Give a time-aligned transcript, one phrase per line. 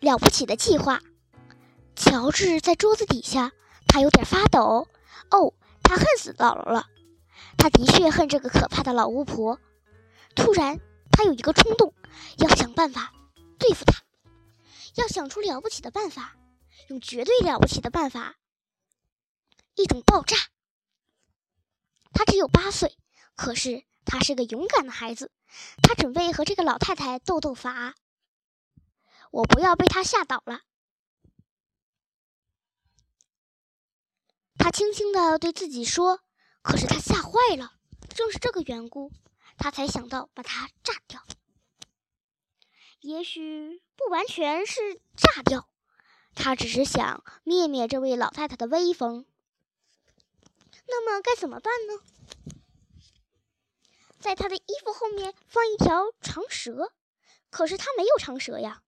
[0.00, 1.00] 了不起的计划。
[1.94, 3.52] 乔治在桌子底下，
[3.88, 4.86] 他有点发抖。
[5.30, 6.86] 哦，他恨死姥姥了。
[7.58, 9.58] 他的确恨这个可怕的老巫婆。
[10.34, 10.78] 突然，
[11.10, 11.94] 他有一个冲动，
[12.36, 13.12] 要想办法
[13.58, 14.02] 对付她，
[14.96, 16.36] 要想出了不起的办法，
[16.88, 18.36] 用绝对了不起的办法，
[19.74, 20.36] 一种爆炸。
[22.12, 22.96] 他只有八岁，
[23.34, 25.32] 可是他是个勇敢的孩子。
[25.82, 27.94] 他准备和这个老太太斗斗法。
[29.30, 30.62] 我不要被他吓倒了。
[34.58, 36.20] 他轻轻地对自己说
[36.62, 37.74] ：“可是他吓坏了，
[38.14, 39.12] 正是这个缘故，
[39.56, 41.24] 他才想到把它炸掉。
[43.00, 45.68] 也许不完全是炸掉，
[46.34, 49.26] 他只是想灭灭这位老太太的威风。
[50.88, 52.54] 那么该怎么办呢？
[54.18, 56.92] 在他的衣服后面放一条长蛇，
[57.50, 58.82] 可是他没有长蛇呀。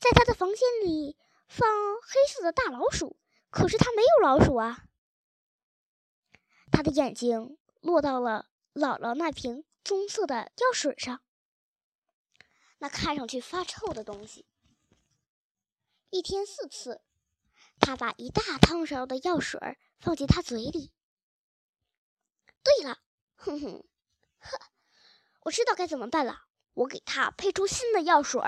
[0.00, 1.68] 在他的房间里放
[2.02, 3.16] 黑色的大老鼠。”
[3.50, 4.84] 可是他没有老鼠啊！
[6.70, 11.20] 他的眼睛落到了姥姥那瓶棕色的药水上，
[12.78, 14.46] 那看上去发臭的东西。
[16.10, 17.02] 一天四次，
[17.80, 20.92] 他把一大汤勺的药水放进他嘴里。
[22.62, 23.00] 对了，
[23.34, 23.84] 哼哼，
[24.38, 24.60] 呵，
[25.40, 26.44] 我知道该怎么办了。
[26.74, 28.40] 我给他配出新的药水。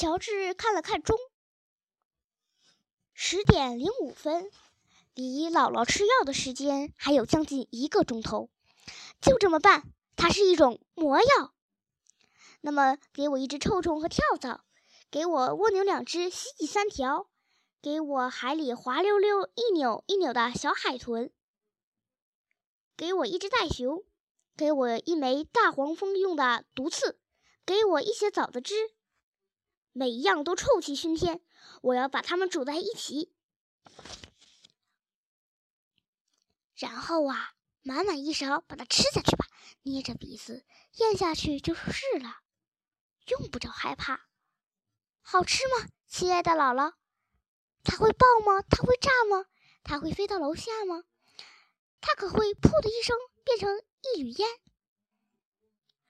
[0.00, 1.18] 乔治看了看钟。
[3.14, 4.48] 十点零五分，
[5.12, 8.48] 离姥姥吃药的时间还有将近一个钟头。
[9.20, 11.52] 就这么办，它是一种魔药。
[12.60, 14.60] 那么，给我一只臭虫和跳蚤，
[15.10, 17.28] 给我蜗牛两只，蜥蜴三条，
[17.82, 21.32] 给我海里滑溜溜一扭一扭的小海豚，
[22.96, 24.04] 给我一只袋熊，
[24.56, 27.18] 给我一枚大黄蜂用的毒刺，
[27.66, 28.92] 给我一些枣子汁。
[29.98, 31.42] 每一样都臭气熏天，
[31.82, 33.34] 我要把它们煮在一起，
[36.76, 39.46] 然后啊，满满一勺把它吃下去吧，
[39.82, 40.64] 捏着鼻子
[40.98, 42.42] 咽下去就是了，
[43.26, 44.28] 用不着害怕。
[45.20, 46.94] 好吃吗，亲爱的姥姥？
[47.82, 48.62] 它会爆吗？
[48.70, 49.46] 它会炸吗？
[49.82, 51.02] 它会飞到楼下吗？
[52.00, 53.82] 它可会噗的一声变成
[54.14, 54.48] 一缕烟？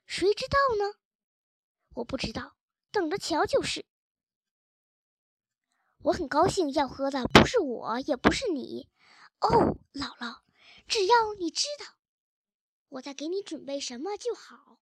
[0.04, 0.94] 谁知道呢？
[1.94, 2.57] 我不知道。
[2.90, 3.84] 等着瞧就是。
[6.02, 8.88] 我很高兴要喝的不是我，也不是你，
[9.40, 10.40] 哦，姥姥，
[10.86, 11.96] 只要你知道
[12.88, 14.78] 我在给你准备什么就好。